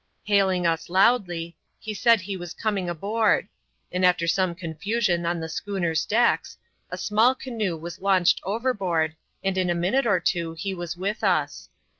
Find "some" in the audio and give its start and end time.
4.31-4.55